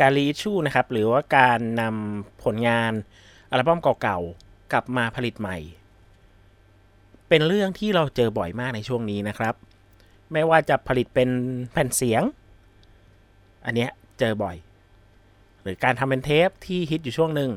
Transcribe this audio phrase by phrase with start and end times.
[0.00, 2.92] การรีชูนะครับหรือว่าการนำผลงาน
[3.50, 5.58] อัลบั้มเก่าๆกลับมาผลิตใหม่
[7.28, 9.54] เป็นเรื่องที่เราเจอบ่อยมากในช่วงนี้นะครับ
[10.32, 11.30] ไม่ว่าจะผลิตเป็น
[11.72, 12.22] แผ่นเสียง
[13.64, 14.56] อันเนี้ยเจอบ่อย
[15.62, 17.50] หรือการทำเป็นเทปที่ฮิตอยู่ช่วงหนึ่ง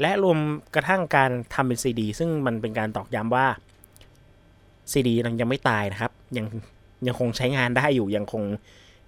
[0.00, 0.38] และรวม
[0.74, 3.46] กระทั่งการทำเป็นซีดีซึ่งมันเป็นการตอกย้ำว่า
[4.92, 6.46] ซีดียังไม่ตายนะครับ ยัง
[7.06, 8.42] ยังคงใช้งานได้อยู่ยังคง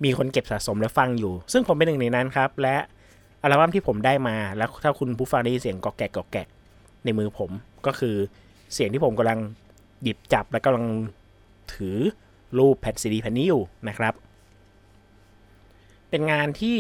[0.04, 2.76] มีคนเก็บสะสมและฟังอยู่ ซึ่งผมเป็นหนึ่งในนั้นครับ และ
[3.42, 6.46] อัลบั้มที่ผมได้มาแล้วถ้าคุณผู้ฟังได้ยินเสียงกอกแกกกอกแกก
[7.04, 7.50] ในมือผม
[7.86, 8.16] ก็คือ
[8.74, 9.38] เสียงที่ผมกำลัง
[10.02, 10.86] หยิบจับและกำลัง
[11.74, 11.96] ถือ
[12.58, 14.14] รูปแผ่นซีดีแผ่นนี้อยู่นะครับ
[16.10, 16.78] เป็นงานที่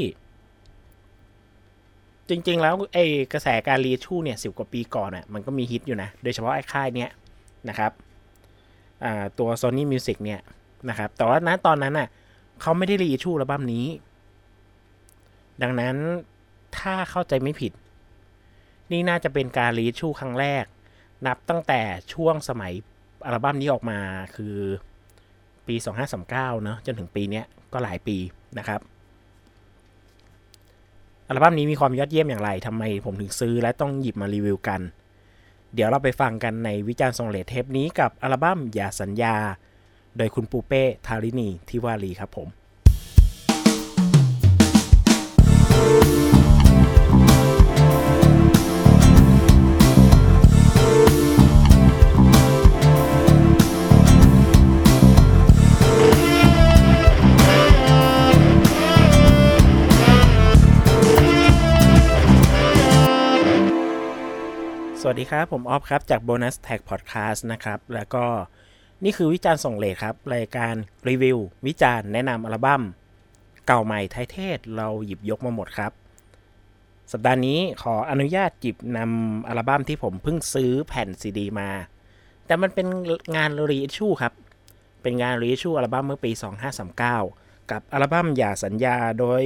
[2.28, 7.10] จริงๆ แล้วไอ้กระแสการรีชูเนี่ยสิบกว่าปีก่อนอะมันก็มีฮิตอยู่นะ โดยเฉพาะไอ้ค่ายเนี้ย
[7.68, 7.92] นะครับ
[9.38, 10.40] ตัว Sony Music เนี่ย
[10.88, 12.08] นะครับ แต่ว่าณตอนนั้นน่ะ
[12.62, 13.86] เขาไม่ได้รีชูอัลบั้มนี้
[15.62, 15.96] ดังนั้น
[16.78, 17.72] ถ้าเข้าใจไม่ผิด
[18.90, 20.64] นี่น่าจะเป็นการรีชูครั้งแรก
[21.26, 21.80] นับตั้งแต่
[22.12, 22.72] ช่วงสมัย
[23.26, 23.98] อัลบั้มนี้ออกมา
[24.36, 24.56] คือ
[25.66, 25.74] ปี
[26.20, 26.28] 2539
[26.64, 28.16] เนาะจนถึงปีนี้ก็หลายปี
[28.58, 28.80] นะครับ
[31.28, 34.80] อัลบั้มนี้มีความยอดเยี่ยมอย่างไรทำไมผมถึงซื้อและต้องหยิบมารีวิวกัน
[35.74, 39.36] เดี๋ยวเราไปฟังกันในวิจารณ์ทรงเลทเทปนี้กับอัลบั้มอย่าสัญญา
[40.16, 42.48] โดยคุณปูเป้ทารินีทิวารีครับผม
[65.04, 68.24] สวัสดีครับ ผมออฟครับ จาก Bonus Tag Podcast นะครับ แล้วก็
[69.04, 70.74] นี่คือวิจารณ์ส่งเลทครับ รายการ
[71.08, 72.82] รีวิว วิจารณ์แนะนำอัลบั้ม
[73.66, 75.92] เก่าใหม่ไทยเทศเราหยิบยกมาหมดครับ
[77.12, 81.70] สัปดาห์นี้ขออนุญาตหยิบนำอัลบั้มที่ผมเพิ่งซื้อแผ่นซีดีมา
[82.46, 82.86] แต่มันเป็น
[83.36, 84.32] งานรีชูครับ
[85.02, 86.30] เป็นงานรีชูอัลบั้มเมื่อปี
[87.00, 89.42] 2539 กับอัลบั้มอย่าสัญญาโดย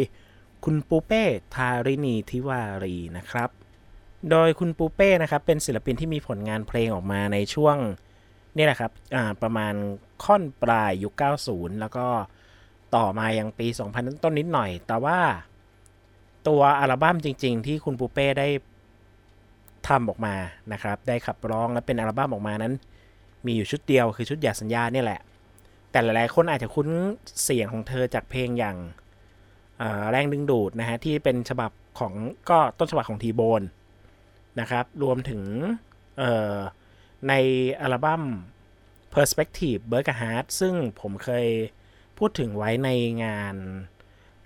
[0.65, 1.25] คุณปูเป้
[1.55, 3.51] ทารินีทิวารีนะครับ
[4.31, 7.77] โดยคุณปูเป้นะครับเป็นศิลปินที่มีผลงานเพลงออกมาในช่วง
[8.57, 8.93] นี่แหละครับ
[9.43, 9.75] ประมาณ
[10.25, 11.13] ค่อนปลายยุค
[11.47, 12.07] 90 แล้วก็
[12.97, 15.19] ต่อมายังปี 2000 ต้นนิดหน่อย แต่ว่า
[16.49, 18.49] ตัวอัลบั้มจริง ๆ ที่คุณปูเป้ได้
[19.89, 20.35] ทำออกมา
[20.73, 22.75] นะครับ ได้ขับร้องและเป็นอัลบั้มออกมานั้น
[23.47, 25.21] มีอยู่ชุดเดียวคือชุดอยาสัญญาเนี่ยแหละ
[25.91, 26.89] แต่หลายๆ คนอาจจะคุ้น
[27.43, 28.77] เสียงของเธอจากเพลงอย่าง
[30.11, 32.13] แรงดึงดูดนะฮะที่เป็นฉบับของ
[32.51, 33.63] ก็ต้นฉบับของทีโบน
[34.61, 35.43] นะครับ รวมถึง
[37.29, 37.33] ใน
[37.81, 38.23] อัลบั้ม
[39.15, 41.47] Perspective b e r g h a r t ซึ่งผมเคย
[42.19, 42.91] พูดถึงไว้ใน
[43.25, 43.55] งาน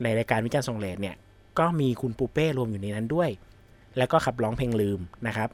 [0.03, 1.17] ในรายการวิจารณ์ทรงเลดเนี่ย
[1.59, 3.31] ก็มีคุณปูเป้รวมอยู่ในนั้นด้วย
[3.99, 5.51] แล้วก็ขับร้องเพลงลืมนะครับ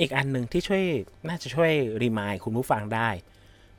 [0.00, 0.84] อีกอันหนึ่งที่ช่วย
[1.28, 1.72] น่าจะช่วย
[2.02, 3.08] รีมายคุณผู้ฟังได้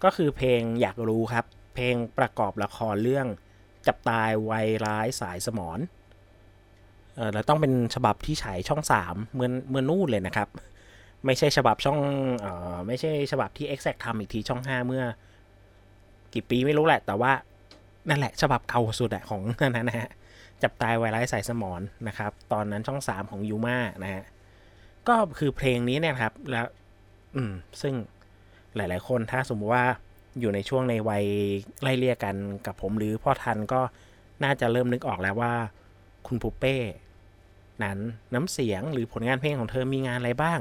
[0.03, 1.45] ก็คือเพลงอยากรู้ครับ
[1.75, 3.27] เพลงประกอบละครเรื่อง
[3.87, 5.79] จับตายวัยร้ายสายสมอน
[7.15, 10.47] เออแล้วต้องเป็นฉบับที่ฉายช่องสามเมื่อเมื่อนู่นเลยนะครับ
[11.25, 11.99] ไม่ใช่ฉบับช่อง
[12.41, 15.03] เออไม่ใช่ฉบับที่ Exact ทำอีกทีช่องห้าเมื่อ
[16.33, 17.31] กี่ปีไม่รู้แหละ แต่ว่า
[18.09, 19.41] นั่นแหละ ฉบับเก่าสุดอะของ
[19.75, 20.09] นั้นนะฮะ
[20.63, 24.23] จับตายไวรัสสายสมอนนะครับ ตอนนั้นช่องสามของยูมานะฮะ
[25.07, 26.65] ก็คือเพลงนี้เนี่ยครับ แล้ว
[27.35, 27.93] อืม ซึ่ง
[28.75, 29.85] หลาย ๆ คนถ้าสมมติว่า
[30.39, 31.25] อยู่ในช่วงในวัย
[31.81, 33.81] ไล่เลี่ยกันกับผมหรือพ่อทันก็
[34.43, 35.53] น่าจะเริ่มนึกออกแล้วว่า
[36.27, 36.75] คุณปูเป้
[37.83, 37.99] นั้น
[38.33, 40.59] น้ำเสียงหรือผลงานเพลงของเธอมีงานอะไรบ้าง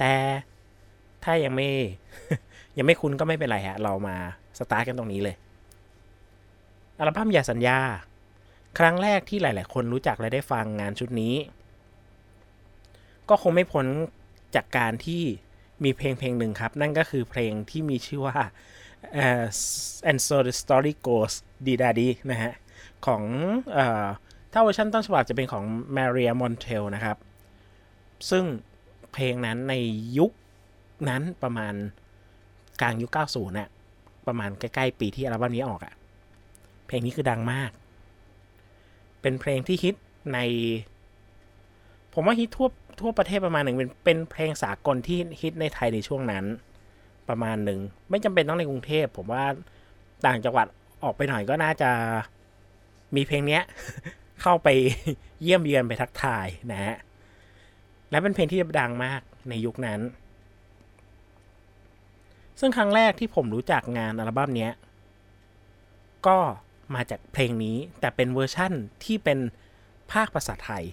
[0.00, 0.14] แต่
[1.24, 1.68] ถ้ายังไม่
[2.78, 4.16] ยังไม่คุ้นก็ไม่เป็นไรฮะ เรามา
[4.58, 5.36] สตาร์ทกันตรงนี้เลย
[6.98, 7.78] อัลบั้มอย่าสัญญา
[8.78, 11.34] ครั้งแรกที่หลาย ๆ คนรู้จักและได้ฟังงานชุดนี้
[13.28, 13.86] ก็คงไม่พ้น
[14.54, 15.22] จากการที่
[15.84, 18.38] มีเพลงเพลงหนึ่งครับ นั่นก็คือเพลงที่มีชื่อว่า
[19.24, 19.46] uh,
[20.10, 21.34] and so the story goes
[21.66, 22.52] ดีดาดีนะฮะ
[23.06, 23.22] ของ
[23.82, 24.08] uh,
[24.52, 25.64] ถ้าเวอร์ชันต้นฉบับจะเป็นของ
[25.96, 27.16] Maria Montel นะครับ
[28.30, 28.44] ซึ่ง
[29.12, 29.74] เพลงนั้นใน
[30.18, 30.30] ยุค
[31.08, 31.74] นั้นประมาณ
[32.80, 33.70] กลางยุค 90น่ะ
[34.26, 35.94] ประมาณใกล้ๆปีที่อัลบั้มนี้ออกอะ่ะ
[36.86, 37.70] เพลงนี้คือดังมาก
[39.20, 39.94] เป็นเพลงที่ฮิต
[40.32, 40.38] ใน
[42.14, 42.68] ผมว่าฮิตทั่ว
[43.00, 46.44] ทั่วประเทศประมาณหนึ่งเป็นเป็นเพลงสากลที่ฮิตในไทยในช่วงนั้น
[47.28, 47.80] ประมาณหนึ่ง
[48.10, 49.44] ไม่จำเป็นต้องในกรุงเทพ ผมว่า
[50.26, 50.66] ต่างจังหวัด
[51.02, 51.90] ออกไปหน่อยก็น่าจะ
[53.16, 53.62] มีเพลงเนี้ย
[54.42, 54.68] เข้าไป
[55.42, 56.96] เยี่ยมเยือนไปทักทายนะฮะ
[58.10, 60.00] และเป็นเพลงที่ดังมากในยุคนั้น
[62.60, 64.68] ซึ่งครั้งแรกที่ผมรู้จักงานอัลบั้มนี้
[66.26, 66.38] ก็
[66.94, 68.72] มาจากเพลงนี้แต่เป็นเวอร์ชั่น
[69.04, 69.38] ที่เป็น
[70.12, 70.84] ภาคภาษาไทย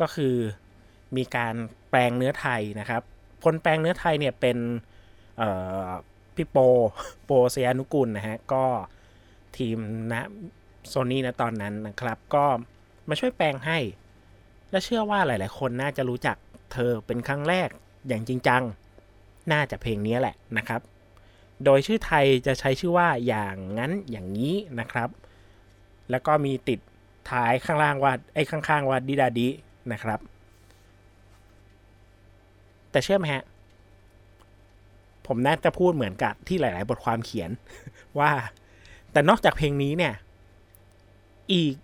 [0.00, 0.34] ก็คือ
[1.16, 1.54] มีการ
[1.90, 3.02] แปลงเนื้อไทยนะครับ
[3.44, 4.58] คนแปลงเนื้อไทยเนี่ยเป็น
[6.34, 6.56] พี่โป
[7.24, 8.64] โปเซียนุกุลนะฮะ ก็
[9.56, 9.78] ทีม
[10.10, 10.28] นะ
[10.88, 12.44] โซนี่นะตอนนั้นนะครับ ก็
[13.08, 13.78] มาช่วยแปลงให้
[14.70, 16.36] และเชื่อว่าหลาย ๆ คนน่าจะรู้จัก
[16.72, 17.68] เธอเป็นครั้งแรก
[18.08, 18.62] อย่างจริงจัง
[19.52, 20.80] น่าจะเพลงนี้แหละนะครับ
[21.64, 25.08] โดยชื่อไทยจะใช้ชื่อว่าอย่างนั้นอย่างนี้นะครับ
[26.10, 26.80] แล้วก็มีติด
[27.30, 29.48] ท้ายข้างล่างว่าไอ้ข้างๆว่าดิดาดิ
[29.92, 30.20] นะครับ
[32.90, 33.44] แต่เชื่อไหมฮะ
[35.26, 37.50] ผมน่าจะพูดเหมือนกับที่หลาย ๆ บทความเขียน
[38.18, 38.30] ว่า
[39.12, 40.14] แต่นอกจากเพลงนี้เนี่ย
[41.52, 41.74] อีก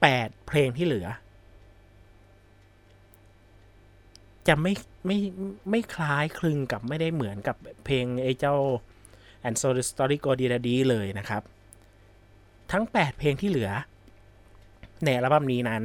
[0.00, 1.06] แปดเพลงที่เหลือ
[4.48, 4.72] จะไม่
[5.06, 5.18] ไม่
[5.70, 8.56] ไม่คล้ายคลึงกับไม่ได้เหมือนกับเพลงไอ้เจ้า
[9.46, 11.42] and so the story go d i d a d เลยนะครับ
[12.72, 13.70] ทั้ง 8 เพลงที่เหลือ
[15.04, 15.84] ในอัลบั้มนี้นั้น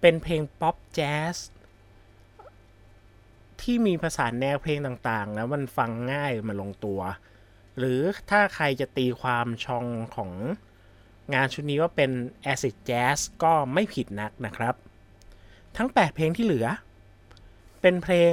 [0.00, 1.36] เป็นเพลงป๊อปแจ๊ส
[3.60, 7.00] ที่มีภาษาแนวเพลงต่างๆ แล้วมันฟังง่ายมันลงตัว
[7.78, 8.00] หรือ
[8.30, 10.30] ถ้าใครจะตีความชองของ
[11.34, 12.10] งานชุดนี้ว่าเป็น
[12.52, 14.74] acid jazz ก็ไม่ผิดนักนะครับ
[15.76, 16.66] ทั้ง 8 เพลงที่เหลือ
[17.80, 18.32] เป็นเพลง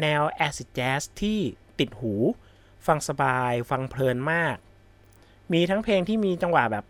[0.00, 1.38] แนว acid jazz ที่
[1.78, 2.14] ติดหู
[2.86, 4.56] ฟังสบาย ฟังเพลินมาก
[5.52, 6.84] มีทั้งเพลงที่มีจังหวะแบบ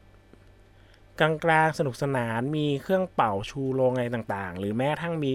[1.21, 5.35] กลางๆสนุกสนานมีเครื่องเป่าชูโรงอะไรต่างๆ หรือแม้ทั้งมี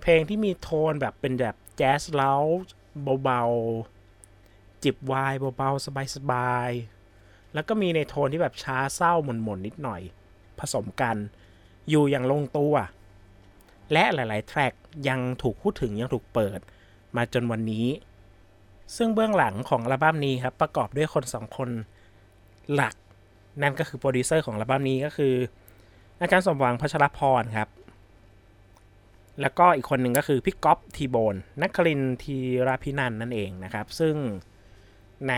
[0.00, 2.34] เพลงที่มีโทนแบบเป็นแบบแจ๊สเล้า
[3.24, 10.02] เบาๆ จิบไวน์เบาๆ สบายๆ แล้วก็มีในโทนที่แบบช้าเศร้าหม่นๆ นิดหน่อย
[10.58, 11.16] ผสมกัน
[11.88, 12.74] อยู่อย่างลงตัว
[13.92, 14.72] และหลาย ๆ track
[15.08, 16.60] ยังถูกพูดถึงยังถูกเปิด
[17.16, 17.86] มาจนวันนี้
[18.96, 21.70] ซึ่งเบื้องหลังของอัลบั้มนี้ครับ ประกอบด้วยคนสองคน
[22.74, 22.94] หลัก
[23.62, 25.34] นั่นก็คือโปรดิวเซอร์ของอัลบั้มนี้ก็คือ
[26.20, 27.68] อาจารย์สมหวังพัชรพรครับ
[29.40, 32.36] แล้วก็อีกคนหนึ่งก็คือพี่กอล์ฟทีโบ นครินทร์ ธี
[32.66, 34.14] ระภินันท์นั่นเองนะครับ ซึ่ง
[35.28, 35.34] ใน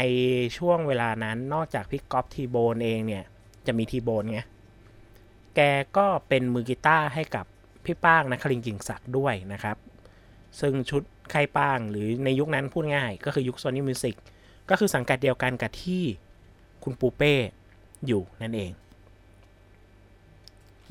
[0.59, 3.25] ช่วงเวลานั้นนอกจากพี่กอล์ฟทีโบนเองเนี่ย
[3.67, 4.41] จะมีทีโบนไง
[5.55, 5.61] แก
[5.97, 7.47] ก็เป็นมือกีตาร์ให้กับ
[7.87, 9.77] พี่ป้างนครินทร์ กิ่งศักดิ์ด้วยนะครับ
[10.61, 14.17] ซึ่งชุดไข่ป้างหรือในยุคนั้นพูดง่าย ก็คือยุค Sony Music
[14.71, 16.03] ก็คือสังกัดเดียวกันกับที่
[16.83, 17.35] คุณปูเป้
[18.07, 18.73] อยู่นั่นเอง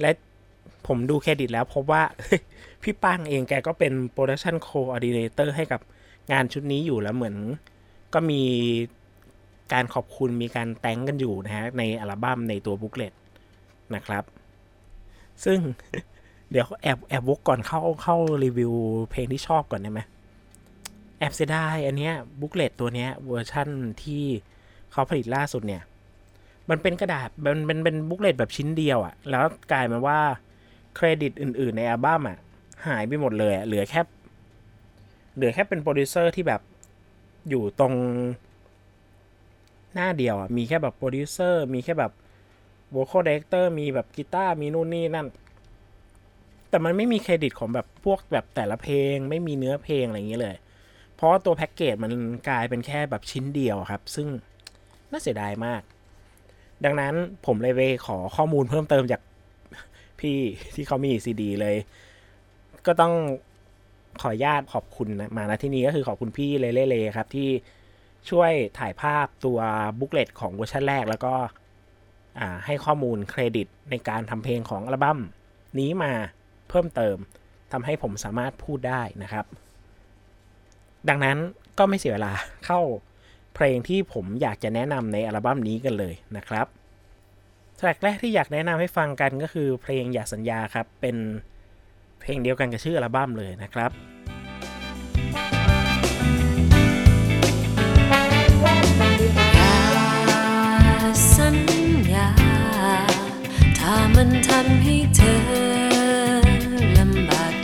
[0.01, 0.12] และ
[0.88, 2.04] ผมดูเครดิตแล้วพบว่า
[2.84, 5.81] พี่ป้างเองแกก็เป็น production coordinator ให้กับ
[6.31, 7.36] งานชุดนี้อยู่แล้วเหมือน
[8.13, 8.42] ก็มี
[9.74, 13.13] การขอบคุณมีการแต่งกันอยู่นะฮะในอัลบั้มในตัว booklet
[13.95, 14.24] นะครับ
[15.45, 15.60] ซึ่ง
[16.53, 18.73] เดี๋ยวแอบแอบวกก่อนเข้าเข้ารีวิว
[19.11, 20.01] เพลงที่ชอบก่อนได้ไหม
[21.19, 23.69] แอบเสียดายอันเนี้ย booklet ตัวเนี้ยเวอร์ชั่น
[24.03, 24.23] ที่
[24.91, 25.81] เขาผลิตล่าสุดเนี่ย
[26.69, 30.19] มันเป็นกระดาษมันเป็นเป็น booklet แบบชิ้นเดียวอะ่ะ แล้วกลายมาว่า
[30.95, 32.38] เครดิตอื่น ๆ ในอัลบั้มอะ
[32.88, 34.01] หายไปหมดเลยเหลือแค่
[35.35, 36.61] เหลือแค่เป็นโปรดิวเซอร์ที่แบบ
[37.49, 37.94] อยู่ตรง
[39.94, 42.11] หน้าเดียวอะ มีแค่แบบโปรดิวเซอร์มีแค่แบบ
[42.95, 45.27] vocal director มีแบบกีตาร์มีนู่นนี่นั่น
[46.73, 50.57] แต่มันไม่มีเครดิตของแบบพวกแบบแต่ละเพลง ไม่มีเนื้อเพลงอะไรอย่างเงี้ยเลย
[51.15, 52.11] เพราะตัวแพ็กเกจมัน
[52.49, 54.27] กลายเป็นแค่แบบชิ้นเดียวครับ ซึ่ง
[55.11, 55.81] น่าเสียดายมาก
[56.85, 57.13] ดังนั้น
[57.45, 59.21] ผมเลยไปขอข้อมูลเพิ่มเติมจาก
[60.19, 60.37] พี่
[60.75, 61.75] ที่เขามีซีดีเลย
[62.85, 63.13] ก็ต้อง
[64.21, 67.49] ขออนุญาตขอบคุณนะมาณที่นี้ก็คือขอบคุณพี่เลเล่เลครับที่
[68.30, 69.59] ช่วยถ่ายภาพตัว
[69.99, 71.33] booklet ของเวอร์ชันแรก แล้วก็
[72.65, 75.19] ให้ข้อมูลเครดิตในการทำเพลงของอัลบั้ม
[75.80, 76.13] นี้มา
[76.73, 77.18] เพิ่มเติม
[77.71, 79.45] ทำให้ผมสามารถพูดได้นะครับ
[81.09, 81.37] ดังนั้น
[81.77, 82.33] ก็ไม่เสียเวลา
[82.65, 82.80] เข้า
[83.56, 86.68] เพลงที่ผมอยากจะแนะนำในอัลบั้มนี้กันเลยนะครับ
[87.77, 91.18] แทร็กแรกที่อยากแนะนำให้ฟังกันก็คือเพลงอย่าสัญญาครับ เป็น
[92.19, 93.92] เพลงเดียวกันกับชื่ออัลบั้มเลยนะครับ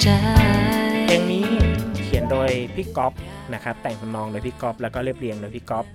[0.03, 0.09] ใจ
[1.05, 1.47] เพลงนี้
[2.03, 3.13] เขียนโดยพี่ก๊อฟ
[3.53, 5.85] นะครับ แต่งทำนองโดยพี่ก๊อฟแล้วก็เรียบเรียงโดยพี่ก๊อฟ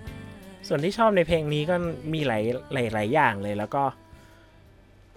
[0.69, 1.77] ส่วนที่ชอบในเพลงนี้ก็
[2.13, 2.43] มีหลาย
[2.73, 3.83] หลายหลายอย่างเลยแล้วก็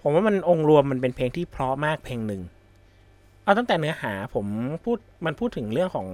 [0.00, 2.42] ผมว่ามันองค์รวมมันเป็นเพลงที่เพราะมากเพลงหนึ่ง
[3.42, 4.46] เอาตั้งแต่เนื้อหาผม
[4.84, 6.08] พูดมันพูดถึงเรื่องของ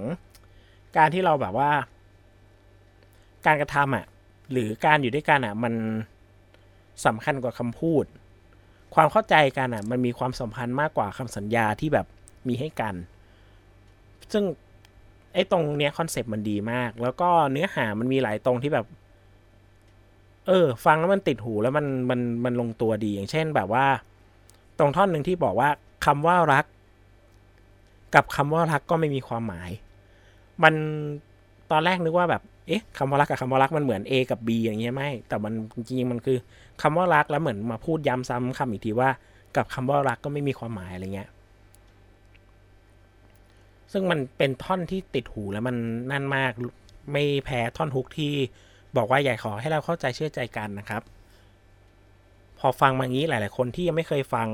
[0.97, 1.71] การที่เราแบบว่า
[3.45, 4.05] การกระทำอะ
[4.51, 5.73] หรือการอยู่ด้วยกันอะ มัน
[7.05, 8.05] สำคัญกว่าคำพูด
[8.95, 12.07] ความเข้าใจกันอะ มันมีความสัมพันธ์มากกว่าคำสัญญาที่แบบ
[12.47, 12.95] มีให้กัน
[14.33, 14.43] ซึ่ง
[15.33, 18.85] ไอ้ตรงเนี้ยคอนเซปต์มันดีมาก แล้วก็เนื้อหามันมีหลายตรงที่แบบ
[20.47, 23.85] เออ ฟังแล้วมันติดหูแล้วมันมันมันลงตัวดีอย่างเช่นแบบว่า
[24.79, 25.69] ตรงท่อนหนึ่งที่บอกว่า
[26.05, 26.65] คำว่ารัก
[28.15, 29.69] กับคำว่ารักก็ไม่มีความหมาย
[30.63, 30.73] มัน
[31.71, 36.37] ตอนแรกนึกว่าแบบเอ๊ะคำว่ารักกับคำว่ารักมันเหมือน A กับ B อย่างเงี้ยไม่แต่มันจริงๆมันคือ
[36.81, 39.09] คำว่ารักแล้วเหมือนมาพูดย้ำซ้ำคำอีกทีว่า
[39.55, 41.29] กับคำว่ารักก็ไม่มีความหมายอะไรเงี้ย
[43.97, 45.75] ซึ่งมันเป็นท่อนที่ติดหูแล้วมัน
[46.11, 46.51] นั่นมาก
[47.11, 48.33] ไม่แพ้ท่อนฮุกที่
[48.97, 51.01] บอกว่าอยากขอให้เราเข้าใจเชื่อใจกันนะครับ
[52.59, 54.47] พอฟังมางี้หลาย ๆ คนที่ยังไม่เคยฟัง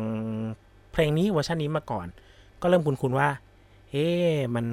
[0.91, 2.07] เพลงนี้เวอร์ชันนี้มาก่อน
[2.61, 3.29] ก็เริ่มคุ้นๆว่า
[3.91, 4.07] เฮ้
[4.55, 4.65] มัน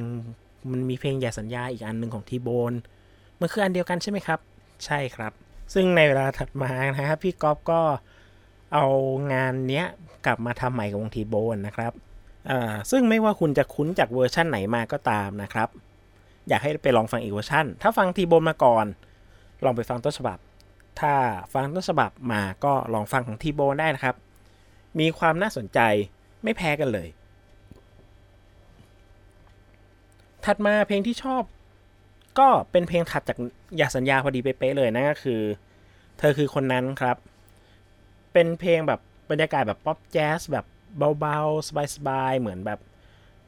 [0.70, 2.72] มันมีเพลงอย่าสัญญาอีกอันหนึ่งของทีโบน
[3.40, 4.38] มันคืออันเดียวกันใช่ไหมครับ
[4.84, 5.32] ใช่ครับ
[5.74, 7.80] ซึ่งในเวลาถัดมานะครับพี่ก๊อฟก็
[8.74, 8.86] เอา
[9.32, 9.86] งานเนี้ย
[10.26, 11.92] กลับมาทำใหม่กับวงทีโบนนะครับ
[12.50, 15.68] อ่าซึ่งไม่ว่าคุณจะคุ้นจากเวอร์ชั่นไหนมาก็ตามนะครับ
[16.48, 18.86] อยากให้ไปลองฟังอีกเวอร์ชันถ้าฟังทีโบนมาก่อน
[19.64, 20.38] ลองไปฟังต้นฉบับ
[21.00, 21.12] ถ้า
[21.52, 24.16] ฟังต้นฉบับมาก็ลองฟังของทีโบนได้นะครับ
[25.00, 25.80] มีความน่าสนใจ
[26.42, 27.08] ไม่แพ้กันเลย
[30.44, 31.42] ถัดมาเพลงที่ชอบ
[32.38, 33.38] ก็เป็นเพลงถัดจาก
[33.76, 35.40] อย่าสัญญาพอดีเป๊ะเลยนั่นก็คือ
[36.18, 37.16] เธอคือคนนั้นครับ
[38.32, 39.00] เป็นเพลงแบบ
[39.30, 40.64] บรรยากาศแบบป๊อปแจ๊สแบบ
[41.20, 42.80] เบาๆ สบายๆ เหมือนแบบ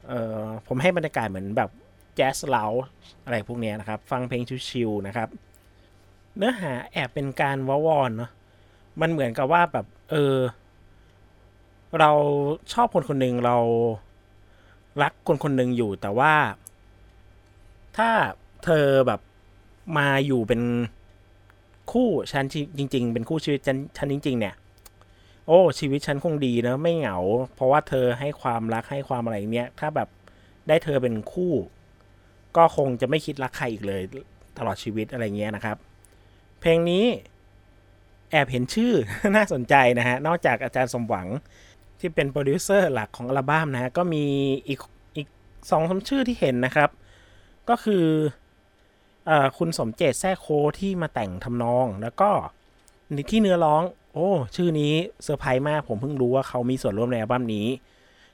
[0.09, 1.71] เออผมให้บรรยากาศเหมือนแบบ
[2.17, 2.65] แจ๊สเลา
[3.25, 5.29] อะไรพวกนี้นะครับ ฟังเพลงชิวๆนะครับ
[6.37, 8.31] เนื้อหาแอบเป็นการวาวอนเนาะ
[9.01, 10.37] มันเหมือนกับว่าแบบเออ
[11.99, 12.11] เรา
[12.73, 13.57] ชอบคนคนหนึ่งเรา
[15.03, 16.35] รักคนคนหนึ่งอยู่แต่ว่า
[17.97, 18.11] ถ้า
[18.65, 19.21] เธอแบบ
[19.99, 20.63] มาอยู่เป็น
[21.93, 22.45] คู่ฉัน
[22.79, 24.55] จริง ๆ เป็นคู่ชีวิตฉันฉันจริง ๆ เนี่ย
[25.47, 27.19] โอ้ ชีวิตฉันคงดีนะ ไม่เหงา
[27.55, 30.09] เพราะว่าเธอให้ความรักให้ความอะไรเนี้ย ถ้าแบบ
[30.69, 31.53] ได้เธอเป็นคู่
[32.57, 34.03] ก็คงจะไม่คิดรักใครอีกเลย
[34.59, 35.77] ตลอดชีวิตอะไรเงี้ยนะครับ
[36.61, 37.05] เพลงนี้
[38.31, 38.93] แอบเห็นชื่อ
[39.37, 41.29] น่าสนใจนะฮะ นอกจากอาจารย์สมหวัง
[41.99, 44.25] ที่เป็นโปรดิวเซอร์หลักของอัลบั้มนะฮะ ก็มี
[44.69, 44.81] อีก
[45.17, 45.29] อีก
[45.71, 46.91] สองสามชื่อที่เห็นนะครับ
[47.69, 48.05] ก็คือ
[49.31, 50.47] เอ่อคุณสมเจตน์ทีโบน
[50.79, 52.31] ที่มาแต่งทำนอง แล้วก็
[53.31, 54.93] ที่เนื้อร้อง โอ้ ชื่อนี้
[55.25, 57.67] เซอร์ไพรส์มากผมเพิ่งรู้ว่าเขามีส่วนร่วมในอัลบั้มนี้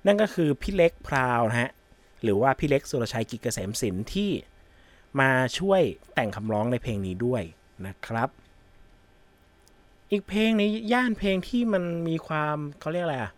[0.06, 1.70] นั่นก็คือพี่เล็กพราวนะฮะ
[2.22, 4.30] หรือว่าพี่เล็กสุรชัยกิจเกษมศิลป์ที่
[5.20, 5.82] มาช่วย
[6.14, 7.42] แต่งคำร้องในเพลงนี้ด้วย
[7.86, 8.28] นะครับ
[10.10, 13.32] อีกเพลงในย่านเพลงที่มันมีความเขาเรียกอะไรอะ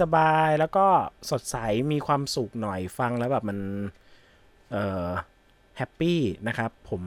[0.00, 0.86] สบายๆแล้วก็
[1.30, 1.56] สดใส
[1.92, 3.58] มีความสุขหน่อยฟังแล้วแบบมัน
[4.70, 5.08] เอ่อ
[5.76, 7.02] แฮปปี้นะครับ ผม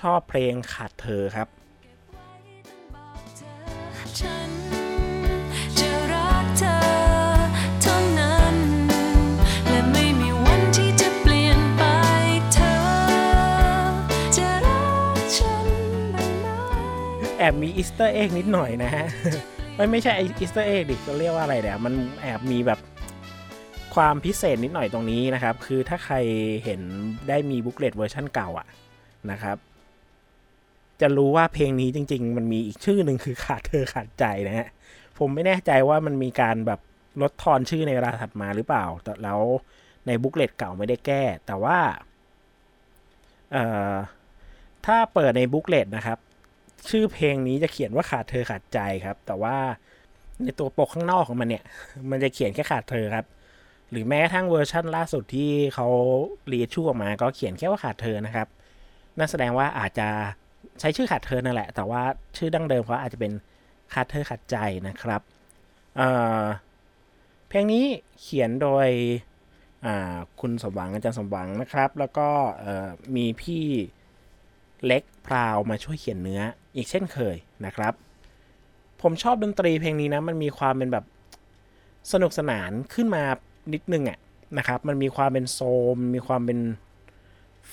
[0.00, 1.48] ชอบเพลงขาดเธอครับ
[4.14, 4.20] แอ
[17.52, 19.06] มี Easter egg นิดหน่อยนะฮะ
[19.74, 22.80] ไม่ไม่ใช่ Easter egg ดิจะเรียกว่าอะไรเนี่ยมันแอบมีแบบ
[23.94, 26.16] ความพิเศษนิดหน่อยตรงนี้นะครับ คือถ้าใคร
[26.64, 26.80] เห็น
[27.28, 28.66] ได้มี booklet เวอร์ชันเก่าอะ
[29.30, 29.56] นะครับ
[31.00, 34.68] จะรู้ว่าเพลงนี้จริง ๆ มันมีอีกชื่อหนึ่งคือขาดเธอขาดใจนะฮะ
[35.18, 36.80] ผมไม่แน่ใจว่ามันมีการแบบ
[37.22, 39.40] ลดทอนชื่อในเวลาถัดมาหรือเปล่า แต่แล้ว
[40.06, 41.78] ใน booklet เก่าไม่ได้แก้ แต่ว่า
[43.52, 43.92] เอ่อ
[44.86, 46.18] ถ้าเปิดใน booklet นะครับ
[46.88, 49.56] ชื่อเพลงนี้จะเขียนว่าขาดเธอขาดใจครับ แต่ว่า
[50.42, 51.64] ในตัวปกข้างนอกของมันเนี่ย
[52.10, 53.26] มันจะเขียนแค่ขาดเธอครับ
[53.90, 55.88] หรือแม้กระทั่งเวอร์ชั่นล่าสุดที่เขา
[56.48, 58.48] เรียชื่อออกมา ก็เขียนแค่ว่าขาดเธอนะครับ
[59.18, 60.08] นั่นแสดงว่าอาจจะ
[60.80, 62.02] ใช้ชื่อขาดเธอนั่นแหละ แต่ว่า
[62.36, 63.32] ชื่อดั้งเดิมเขาอาจจะเป็น
[63.94, 64.56] ขาดเธอขาดใจ
[64.88, 65.20] นะครับ
[65.96, 67.86] เพลงนี้
[68.20, 68.88] เขียนโดย
[70.40, 72.28] คุณสมหวังอาจารย์สมหวังนะครับ แล้วก็
[73.16, 73.64] มีพี่
[74.86, 76.42] เล็กพราวมาช่วยเขียนเนื้อ
[76.76, 77.94] อีกเช่นเคยนะครับ
[79.02, 81.04] ผมชอบดนตรีเพลงนี้นะ มันมีความเป็นแบบ
[82.12, 83.22] สนุกสนานขึ้นมา
[83.72, 84.18] นิดนึงอะ
[84.58, 85.60] นะครับ มันมีความเป็นโซ
[85.94, 86.58] ม มีความเป็น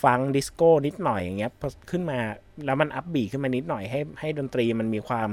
[0.03, 1.51] ฟังดิสโก้นิดหน่อยอย่างเงี้ย
[1.89, 2.19] ขึ้นมา
[2.65, 5.29] แล้วมันอัพบีขึ้นมานิดหน่อยให้ให้ดนตรีมันมีความ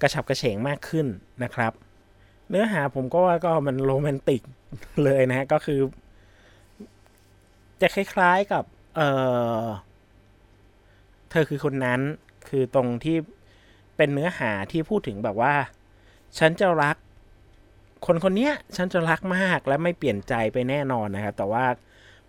[0.00, 1.06] กระฉับกระเฉงมากขึ้น
[1.42, 1.72] นะครับ
[2.48, 4.42] เนื้อหาผมก็ว่าก็มันโรแมนติก
[5.04, 5.80] เลยนะฮะก็คือ
[7.80, 8.64] จะคล้ายๆกับ
[8.96, 9.00] เอ
[9.62, 9.66] อ
[11.30, 12.00] เธอคือคนนั้น
[12.48, 13.16] คือตรงที่
[13.96, 15.54] เป็นเนื้อหาที่พูดถึงแบบว่า
[16.38, 16.96] ฉันจะรัก
[18.06, 21.64] คนคนเนี้ยฉันจะรักมากและไม่เปลี่ยนใจไปแน่นอนนะครับ แต่ว่า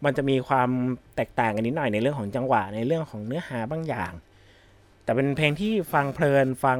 [0.05, 0.69] มันจะมีความ
[1.15, 4.11] แตกต่างกันนิดหน่อยในเรื่องของจังหวะในเรื่องของเนื้อหาบางอย่าง
[5.03, 6.79] แต่เป็นเพลงที่ฟังเพลินฟัง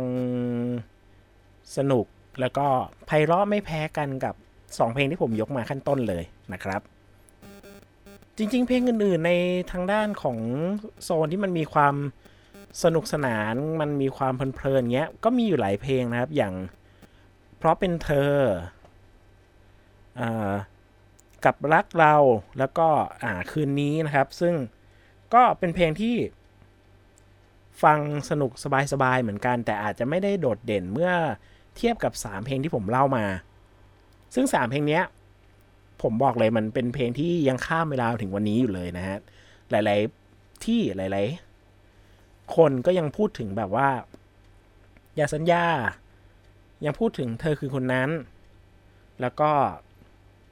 [1.77, 2.06] สนุก
[2.39, 2.65] แล้วก็
[3.06, 6.82] ไพเราะไม่แพ้กันกับ 2 เพลงที่ผมยกมาขั้นต้นเลยนะครับ
[8.38, 9.32] จริง ๆ เพลงอื่นๆใน
[9.72, 10.38] ทางด้านของ
[11.03, 11.96] โซนที่มันมีความ
[12.84, 16.53] สนุกสนานมันมีความเพลินๆเงี้ยก็มีอยู่หลายเพลงนะครับอย่าง
[17.58, 18.32] เพราะเป็นเธอ
[20.20, 20.22] อ
[21.45, 22.15] กับรักเรา
[22.59, 22.88] แล้วก็
[23.23, 24.53] อ่าคืนนี้นะครับ ซึ่ง
[25.33, 26.15] ก็เป็นเพลงที่
[27.83, 28.51] ฟังสนุก
[28.93, 31.12] สบายๆเหมือนกัน แต่อาจจะไม่ได้โดดเด่นเมื่อ
[31.77, 33.25] เทียบกับ 3 เพลงที่ผมเล่ามา
[34.35, 35.01] ซึ่ง 3 เพลงนี้
[36.01, 39.17] ผมบอกเลยมันเป็นเพลงที่ยังข้ามเวลาถึงวันนี้อยู่เลยนะฮะ
[39.71, 43.89] หลายๆที่หลายๆ คนก็ยังพูดถึงแบบว่า
[45.15, 45.65] อย่าสัญญา
[46.85, 48.09] ยังพูดถึงเธอคือคนนั้น
[49.21, 49.51] แล้วก็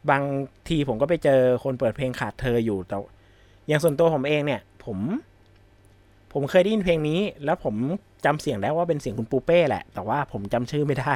[0.10, 0.24] บาง
[0.70, 2.98] ทีผมก็ไปเจอคนเปิดเพลงขาดเธออยู่แต่
[3.68, 4.98] อย่างส่วนตัวผมเองเนี่ย ผม
[6.34, 7.76] ผมเคยได้ยินเพลงนี้ แล้วผม
[8.26, 11.16] จำเสียงได้ว่าเป็นเสียงคุณปูเป้แหละ แต่ว่าผมจำชื่อไม่ได้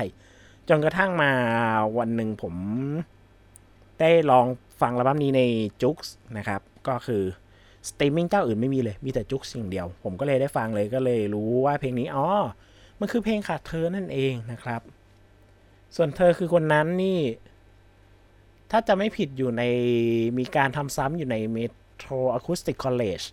[0.70, 1.32] จนกระทั่งมา
[1.98, 2.54] วันหนึ่งผม
[4.00, 4.46] ได้ลอง
[4.82, 5.42] ฟังอัลบั้มนี้ใน
[5.82, 7.24] JOOX นะครับ ก็คือ
[7.90, 12.28] สตรีมมิ่งเจ้าอื่นไม่มีเลย มีแต่ JOOX สิ่งเดียว ผมก็เลยได้ฟังเลยก็เลยรู้ว่าเพลงนี้ อ๋อ
[13.00, 14.82] มันคือเพลงขาดเธอนั่นเองนะครับ
[15.96, 17.20] ส่วนเธอคือคนนั้นนี่
[18.78, 19.64] ถ้าจะไม่ผิดอยู่ใน
[20.40, 23.26] มีการทำซ้ำอยู่ใน Metro Acoustic College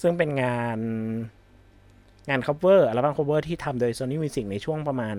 [0.00, 0.78] ซึ่งเป็นงาน
[2.28, 5.16] งาน cover อัลบั้ม cover ที่ทำโดย Sony Music ในช่วงประมาณ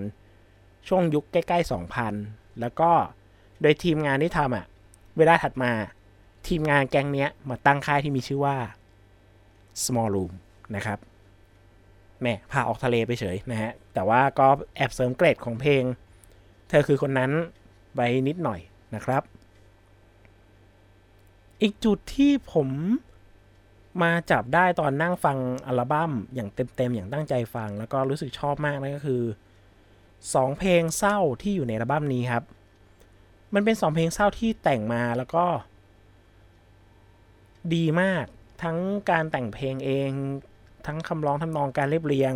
[0.88, 1.70] ช่วงยุคใกล้ๆ
[2.10, 2.90] 2000 แล้วก็
[3.62, 4.66] โดยทีมงานที่ทำอะ่ะ
[5.18, 5.72] เวลาถัดมา
[6.48, 8.56] ทีมงานแก๊งเนี้ยมาตั้งค่ายที่มีชื่อว่า
[9.84, 10.32] Small Room
[10.76, 10.98] นะครับ
[12.22, 15.82] แม่พาออกทะเลไปเฉยนะฮะ แต่ว่าก็แอบเสริมเกรดของเพลง
[16.68, 17.30] เธอคือคนนั้น
[17.94, 18.60] ไปนิดหน่อย
[18.96, 19.22] นะครับ
[21.64, 22.68] อีกจุดที่ผม
[24.02, 29.22] มาจับได้ตอนนั่งฟังอัลบั้มอย่างเต็มๆ อย่างตั้งใจฟัง แล้วก็รู้สึกชอบมากนั่นก็คือ
[30.34, 32.44] สองเพลงเศร้าที่อยู่ในอัลบั้มนี้ครับ
[33.54, 35.44] มันเป็นสองเพลงเศร้าที่แต่งมาแล้วก็
[37.74, 38.24] ดีมาก
[38.62, 38.78] ทั้ง
[39.10, 40.10] การแต่งเพลงเอง
[40.86, 42.34] ทั้งคำร้องทำนองการเรียบเรียง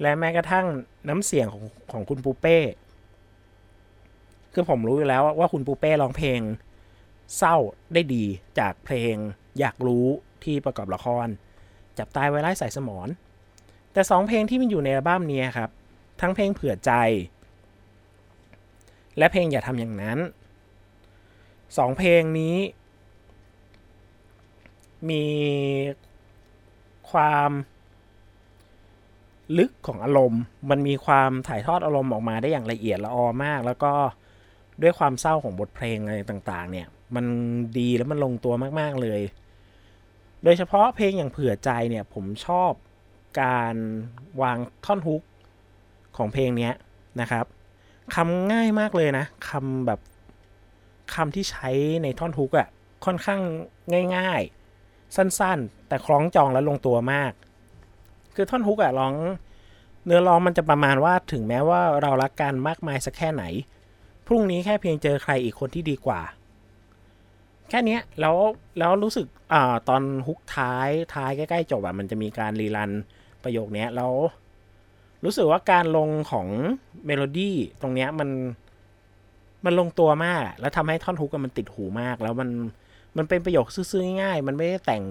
[0.00, 0.66] และแม้กระทั่ง
[1.08, 2.58] น้ำเสียงของของคุณปูเป้
[4.52, 6.40] คือผมรู้อยู่แล้วว่าคุณปูเป้ร้องเพลง
[7.36, 7.56] เศร้า
[7.92, 8.24] ได้ดี
[8.58, 9.14] จากเพลง
[9.58, 10.06] อยากรู้
[10.44, 11.26] ที่ประกอบละคร
[11.98, 13.08] จับตายไว้ไล่ใส่สมอน
[13.92, 15.70] แต่สองเพลงที่มันอยู่ในอัลบั้มนี้ครับ
[16.20, 16.92] ทั้งเพลงเผื่อใจ
[19.18, 20.18] และเพลงอย่าทำอย่างนั้น
[21.78, 22.56] สองเพลงนี้
[25.10, 25.24] มี
[27.10, 27.50] ความ
[29.58, 33.92] ลึกของอารมณ์ มันมีความถ่ายทอดอารมณ์ออกมาได้อย่างละเอียดละออมาก แล้วก็
[34.82, 37.26] ด้วยความเศร้าของบทเพลงอะไรต่าง ๆ เนี่ย มัน
[37.78, 39.20] ดีแล้วมันลงตัวมากๆเลย
[40.44, 42.72] โดยเฉพาะเพลงอย่างเผื่อใจเนี่ยผมชอบ
[43.42, 43.74] การ
[44.42, 45.22] วางท่อนฮุก
[46.16, 46.70] ของเพลงนี้
[47.20, 47.44] นะครับ
[48.14, 50.00] คำง่ายมากเลยนะคำแบบ
[51.14, 51.68] คำที่ใช้
[52.02, 52.68] ในท่อนฮุกอะ่ะ
[53.04, 53.40] ค่อนข้าง
[54.16, 54.40] ง่าย
[54.78, 57.32] ๆ สั้นๆ แต่คล้องจองและลงตัวมาก
[58.34, 59.14] คือท่อนฮุกอะ่ะร้อง
[60.04, 63.44] เนื้อร้องมันจะประมาณว่าถึงแม้ว่าเรารักกันมากมายสักแค่ไหน
[64.26, 66.20] พรุ่งนี้แค่เพียงเจอใครอีกคนที่ดีกว่า
[67.72, 68.36] แค่นี้แล้ว
[68.78, 72.90] แล้วรู้สึกอ่าตอนฮุกท้ายท้ายใกล้ ๆ จบอะมันจะมีการรีรัน
[73.44, 74.12] ประโยคนี้แล้ว
[75.24, 76.48] รู้สึกว่าการลงของ
[77.06, 78.30] เมโลดี้ตรงเนี้ยมัน
[79.64, 82.48] มันลงตัวมาก แล้วทำให้ท่อนฮุกมันติดหูมาก แล้วมัน
[83.16, 85.04] มันเป็นประโยคซื่อๆง่ายๆมันไม่ได้แต่ง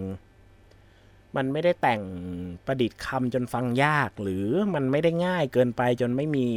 [1.36, 2.02] มันไม่ได้แต่ง
[2.66, 6.48] ประดิษฐ์คำจนฟังยาก หรือมันไม่ได้ง่ายเกินไปจนไม่มี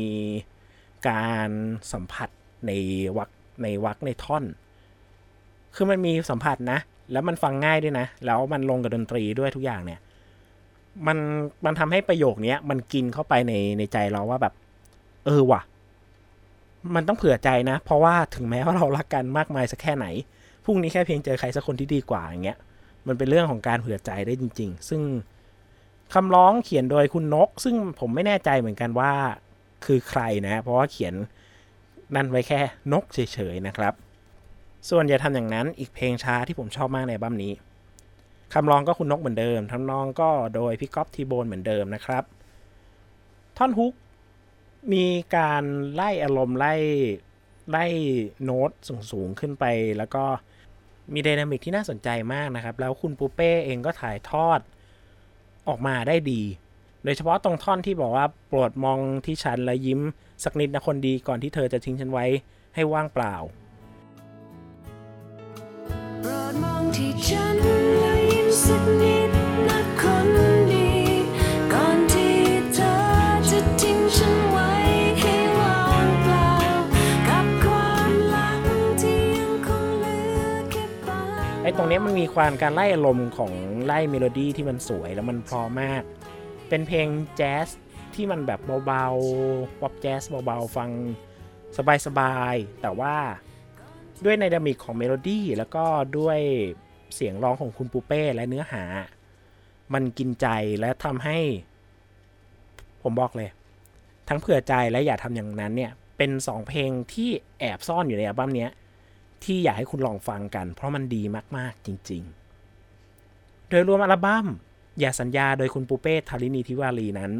[1.08, 1.50] การ
[1.92, 2.28] สัมผัส
[2.66, 2.70] ใน
[3.16, 3.30] วรรค
[3.62, 4.44] ในวรรคในท่อน
[5.74, 6.78] คือมันมีสัมผัสนะ
[7.12, 10.00] แล้วมันฟังง่ายด้วยนะ แล้วมันลงกับดนตรีด้วยทุกอย่างเนี่ย
[11.06, 11.18] มัน
[11.64, 14.54] มันทำให้ประโยคนี้มันกินเข้าไปในในใจเราว่าแบบ
[15.24, 15.60] เออว่ะ
[16.94, 20.06] มันต้องเผื่อใจนะ เพราะว่าถึงแม้ว่าเรารักกันมากมายสักแค่ไหน
[20.64, 22.58] พรุ่งนี้แค่เพียงเจอใครสักคนที่ดีกว่าอย่างเงี้ย
[23.06, 25.02] มันเป็นเรื่องของการเผื่อใจได้จริง ๆ ซึ่ง
[26.14, 29.12] คำร้องเขียนโดยคุณนก ซึ่งผมไม่แน่ใจเหมือนกันว่า
[29.84, 31.14] คือใครนะ เพราะว่าเขียน
[32.14, 32.60] นั่นไว้แค่
[32.92, 33.18] นกเฉ
[33.52, 33.94] ยๆนะครับ
[34.90, 37.53] ส่วนอย่าทำอย่างนั้นอีกเพลงช้าที่ผมชอบมากในอัลบั้มนี้
[38.55, 42.25] คำร้องก็คุณนกเหมือนเดิมทำนองก็โดยพี่ก๊อฟทีโบนเหมือนเดิมนะครับ
[43.59, 43.92] ท่อนฮุก
[44.92, 46.75] มีการไล่อารมณ์ไล่
[47.70, 47.87] ไล่
[48.44, 48.70] โน้ต
[49.11, 49.64] สูงๆขึ้นไป
[49.99, 50.25] แล้วก็
[51.12, 54.61] มี dynamic ที่น่าสนใจมากนะครับ แล้วคุณปูเป้เองก็ถ่ายทอด
[55.68, 56.42] ออกมาได้ดี
[57.05, 60.01] โดยเฉพาะตรงท่อนที่บอกว่าโปรดมองที่ฉันและยิ้ม
[60.44, 62.27] สักนิดนะคนดีก่อนที่เธอจะทิ้งฉันไว้
[62.75, 63.35] ให้ว่างเปล่า
[67.28, 67.56] ฉัน
[68.00, 69.30] แล้วยิ้มสักนิด
[69.68, 70.28] นะคน
[70.70, 70.88] ดี
[71.72, 72.38] ก่อนที่
[72.74, 72.92] เธอ
[73.50, 74.70] จะทิ้งฉันไว้
[75.20, 76.48] ให้ว่างเปล่า
[77.28, 78.62] กับความหลัง
[79.00, 81.20] ที่ยังคงเหลือแค่บา
[81.58, 83.52] ง ไอ้ตรงเนี้ยมันมีความการไล่อารมณ์ของ
[83.87, 86.02] ไล่เมโลดี้ที่มันสวยแล้วมันเพราะมาก
[86.68, 87.68] เป็นเพลงแจ๊ส
[88.14, 90.90] ที่มันแบบเบาๆป๊อปแจ๊สเบาๆ ฟัง
[92.06, 93.16] สบายๆ แต่ว่า
[94.24, 95.84] ด้วย dynamic ของเมโลดี้แล้วก็
[96.18, 96.40] ด้วย
[97.14, 98.85] เสียงร้องของคุณปูเป้และเนื้อหา
[99.94, 100.46] มันกินใจ
[100.81, 101.38] และทำให้
[103.03, 103.50] ผมบอกเลย
[104.29, 108.68] ทั้งเผื่อใจและอย่าทำอย่างนั้นเนี่ย เป็นสองเพลงที่แอบซ่อนอยู่ในอัลบั้มนี้
[109.44, 111.22] ที่อยากให้คุณลองฟังกัน เพราะมันดี
[111.57, 112.22] มากๆจริง
[112.96, 114.46] ๆ โดยรวมอัลบั้ม
[115.00, 117.33] อย่าสัญญาโดยคุณปูเป้ธาริณีทิวารีนั้น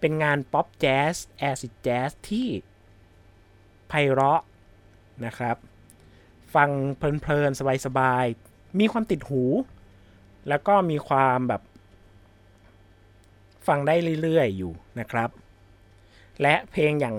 [0.00, 2.48] เป็นงานป๊อปแจ๊ส acid jazz ที่
[3.88, 4.42] ไพเราะ
[5.24, 5.56] นะครับ
[6.54, 9.42] ฟังเพลินๆ สบายๆ มีความติดหู
[10.48, 11.62] แล้วก็มีความแบบ
[13.66, 15.30] ฟังได้เรื่อยๆ อยู่นะครับ
[16.42, 17.16] และเพลงอย่าง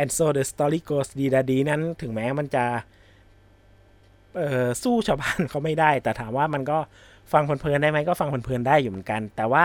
[0.00, 2.64] and so the story goes ดีดาดีนั้นถึงแม้มันจะ
[4.82, 6.78] สู้ชาวบ้านเขาไม่ได้ แต่ถามว่ามันก็
[7.32, 9.64] ฟังเพลินๆได้ไหมก็ฟังเพลินๆได้อยู่เหมือนกัน แต่ว่า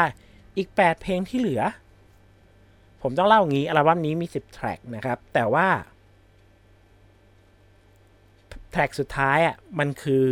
[0.57, 1.63] อีก 8 เพลงที่เหลือ
[3.01, 5.67] ผมต้องเล่างี้อัลบั้มนี้มี 10 track นะครับ แต่ว่า
[8.71, 10.25] track สุดท้ายอะมันคือ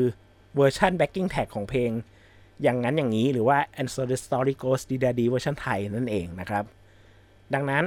[0.57, 1.91] เวอร์ชัน backing track ของเพลง
[2.63, 6.63] อย่างนั้นอย่างนี้หรือว่า and so the story goes ดีดาดีเวอร์ชันไทยนั่นเองนะครับ
[7.53, 7.83] ดังนั้น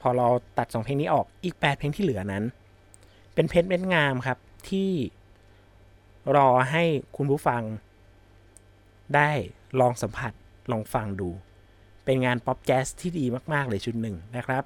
[0.00, 2.44] พอเราตัดสองเพลงนี้ออกอีก 8 เพลงที่เหลือนั้น
[3.34, 4.38] เป็นเพชรเม็ดงามครับ
[4.70, 4.90] ที่
[6.36, 6.84] รอให้
[7.16, 7.62] คุณผู้ฟัง
[9.14, 9.30] ได้
[9.80, 10.32] ลองสัมผัส
[10.72, 11.30] ลองฟังดู
[12.04, 14.62] เป็นงานป๊อปแจ๊สที่ดีมาก ๆ เลยชุดหนึ่งนะครับ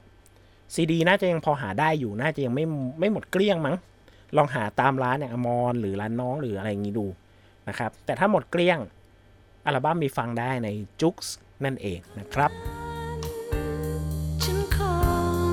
[0.74, 2.64] ซีดีน่าจะยังพอหาได้อยู่น่าจะยังไม่
[2.98, 3.76] ไม่หมดเกลี้ยงมั้ง
[4.36, 7.06] ลองหาตามร้านเนี่ยอมรหรือร้านน้องหรืออะไรอย่างนี้ดู
[7.68, 8.78] นะครับ แต่ถ้าหมดเกลี้ยง
[9.66, 10.68] อัลบั้มมีฟังได้ใน
[11.00, 12.50] จุกส์นั่นเองนะครับ
[14.42, 14.76] ฉันค
[15.50, 15.52] ง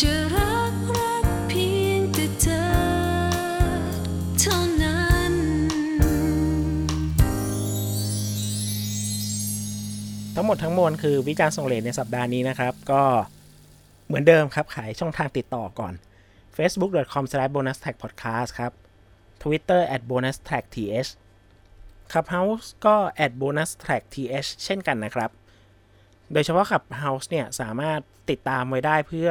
[0.00, 2.62] จะรักรักเพียงแต่เธอ
[4.40, 5.32] เท่านั้น
[10.34, 13.02] ทั้งหมดทั้งมวลคือวิจารณ์ส่งเลทในสัปดาห์นี้นะครับ ก็
[14.06, 15.94] เหมือนเดิมครับ ขายช่องทางติดต่อก่อน
[16.56, 18.72] facebook.com/bonustagpodcast ครับ
[19.42, 20.78] twitter @bonustagth
[22.12, 22.96] Clubhouse ก็
[23.42, 24.06] @bonustagth
[24.64, 25.30] เช่นกันนะครับ
[26.32, 29.30] โดยเฉพาะ Clubhouse เนี่ย สามารถติดตามไว้ได้เพื่อ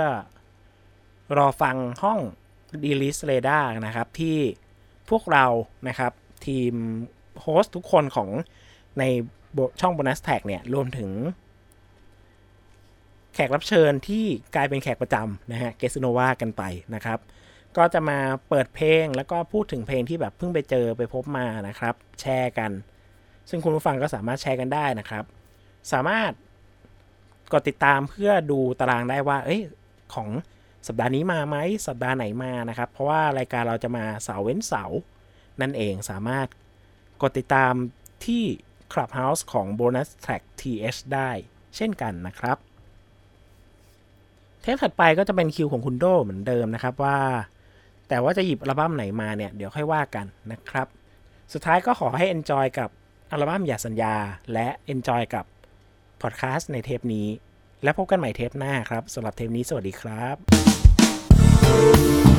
[1.38, 2.20] รอฟังห้อง
[2.86, 4.38] Release Radar นะครับ ที่
[5.10, 5.46] พวกเรา
[5.88, 6.12] นะครับ
[6.48, 6.74] ทีม
[7.41, 8.30] โฮสต์ทุกคนของ
[9.00, 9.04] ใน
[9.82, 11.12] ช่อง Bonus Tag เนี่ย รวมถึง
[13.34, 16.63] แขกรับเชิญที่กลายเป็นแขกประจำนะฮะ เกสโนวากันไป
[16.96, 17.20] นะครับ
[17.77, 22.71] ก็จะมาเปิดเพลงแล้วก็พูดถึงเพลงที่แบบเพิ่งไปเจอไปพบมานะครับ แชร์กัน
[23.49, 25.23] ซึ่งคุณผู้ฟังก็สามารถแชร์กันได้นะครับ
[25.91, 26.31] สามารถ
[27.53, 29.61] กดติดตามเพื่อดูตารางได้ว่า เอ้ย
[30.13, 30.29] ของ
[30.87, 34.99] สัปดาห์นี้มาไหมสัปดาห์ไหนมานะครับ เพราะว่ารายการเราจะมาเสาร์เว้นเสาร์
[35.61, 36.47] นั่นเองสามารถ
[37.21, 37.73] กดติดตาม
[38.25, 38.43] ที่
[38.93, 41.29] Clubhouse ของ Bonus Track TH ได้
[41.75, 42.57] เช่นกันนะครับ
[44.61, 47.19] เทปถัดไปก็จะเป็นคิวของคุณโดเหมือนเดิมนะครับว่า
[48.10, 50.88] แต่ว่าจะหยิบอัลบั้มไหนมาเนี่ยเดี๋ยวค่อยว่ากันนะครับ
[51.54, 52.89] สุดท้ายก็ขอให้ enjoy กับ
[53.32, 54.15] อัลบั้มอย่าสัญญา
[54.54, 55.46] และ enjoy กับ
[56.22, 57.28] พอดแคสต์ในเทปนี้
[57.84, 60.26] และพบกันใหม่เทปหน้าครับสำหรับเทปนี้สวัสดีครั
[62.34, 62.37] บ